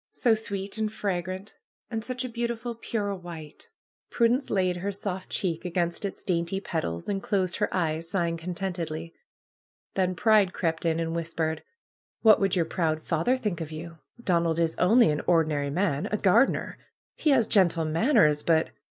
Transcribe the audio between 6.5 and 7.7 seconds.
petals, and closed